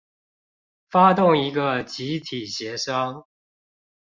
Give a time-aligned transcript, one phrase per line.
[0.89, 3.25] 發動一個集體協商